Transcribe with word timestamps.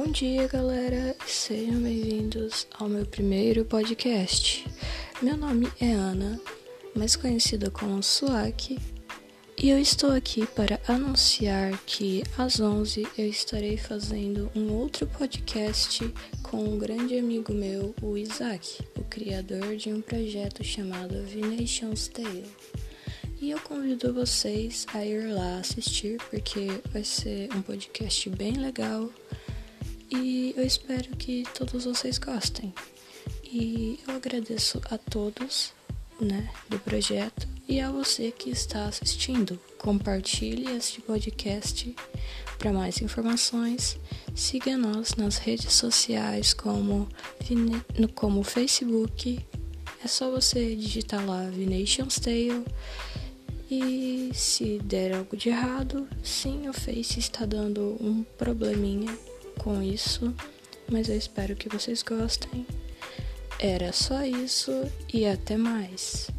Bom 0.00 0.12
dia, 0.12 0.46
galera. 0.46 1.16
Sejam 1.26 1.82
bem-vindos 1.82 2.68
ao 2.78 2.88
meu 2.88 3.04
primeiro 3.04 3.64
podcast. 3.64 4.64
Meu 5.20 5.36
nome 5.36 5.68
é 5.80 5.90
Ana, 5.90 6.40
mais 6.94 7.16
conhecida 7.16 7.68
como 7.68 8.00
Suaki, 8.00 8.78
e 9.60 9.68
eu 9.68 9.76
estou 9.76 10.12
aqui 10.12 10.46
para 10.46 10.80
anunciar 10.86 11.76
que 11.84 12.22
às 12.38 12.60
11 12.60 13.08
eu 13.18 13.26
estarei 13.28 13.76
fazendo 13.76 14.48
um 14.54 14.72
outro 14.72 15.04
podcast 15.04 16.08
com 16.44 16.58
um 16.58 16.78
grande 16.78 17.18
amigo 17.18 17.52
meu, 17.52 17.92
o 18.00 18.16
Isaac, 18.16 18.78
o 18.96 19.02
criador 19.02 19.74
de 19.74 19.92
um 19.92 20.00
projeto 20.00 20.62
chamado 20.62 21.24
Venation's 21.24 22.06
Tale. 22.06 22.46
E 23.40 23.50
eu 23.50 23.58
convido 23.58 24.14
vocês 24.14 24.86
a 24.94 25.04
ir 25.04 25.26
lá 25.26 25.58
assistir, 25.58 26.18
porque 26.30 26.68
vai 26.92 27.02
ser 27.02 27.48
um 27.52 27.62
podcast 27.62 28.30
bem 28.30 28.52
legal 28.52 29.10
e 30.10 30.54
eu 30.56 30.64
espero 30.64 31.16
que 31.16 31.44
todos 31.54 31.84
vocês 31.84 32.18
gostem. 32.18 32.72
E 33.44 33.98
eu 34.06 34.14
agradeço 34.14 34.80
a 34.90 34.98
todos, 34.98 35.72
né, 36.20 36.50
do 36.68 36.78
projeto 36.78 37.48
e 37.68 37.80
a 37.80 37.90
você 37.90 38.30
que 38.30 38.50
está 38.50 38.86
assistindo. 38.86 39.58
Compartilhe 39.78 40.70
este 40.76 41.00
podcast 41.00 41.94
para 42.58 42.72
mais 42.72 43.00
informações. 43.00 43.98
Siga 44.34 44.76
nós 44.76 45.14
nas 45.14 45.38
redes 45.38 45.74
sociais 45.74 46.52
como 46.54 47.08
como 48.14 48.42
Facebook. 48.42 49.38
É 50.04 50.08
só 50.08 50.30
você 50.30 50.74
digitar 50.76 51.24
lá 51.26 51.48
Vinations 51.50 52.18
Tale. 52.18 52.64
E 53.70 54.30
se 54.32 54.78
der 54.78 55.14
algo 55.14 55.36
de 55.36 55.50
errado, 55.50 56.08
sim, 56.22 56.68
o 56.68 56.72
Face 56.72 57.18
está 57.18 57.44
dando 57.44 57.96
um 58.00 58.24
probleminha 58.38 59.14
com 59.68 59.82
isso, 59.82 60.34
mas 60.90 61.10
eu 61.10 61.16
espero 61.18 61.54
que 61.54 61.68
vocês 61.68 62.02
gostem. 62.02 62.66
Era 63.60 63.92
só 63.92 64.24
isso 64.24 64.72
e 65.12 65.26
até 65.26 65.58
mais. 65.58 66.30